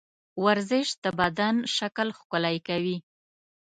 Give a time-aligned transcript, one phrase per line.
[0.43, 2.97] ورزش د بدن شکل ښکلی کوي.